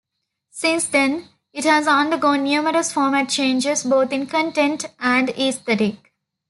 [0.49, 6.11] Since then, it has undergone numerous format changes, both in content and aesthetic.